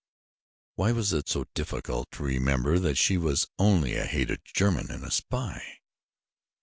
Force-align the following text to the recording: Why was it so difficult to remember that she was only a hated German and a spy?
Why 0.77 0.93
was 0.93 1.13
it 1.13 1.29
so 1.29 1.45
difficult 1.53 2.09
to 2.13 2.23
remember 2.23 2.79
that 2.79 2.97
she 2.97 3.17
was 3.17 3.45
only 3.59 3.95
a 3.95 4.05
hated 4.05 4.41
German 4.43 4.89
and 4.89 5.03
a 5.03 5.11
spy? 5.11 5.77